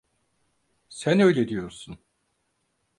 [0.89, 1.99] Sen öyle diyorsun.